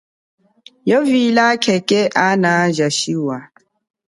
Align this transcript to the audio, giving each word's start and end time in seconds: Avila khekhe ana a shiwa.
Avila 0.95 1.45
khekhe 1.63 2.01
ana 2.27 2.49
a 2.63 2.87
shiwa. 2.97 3.37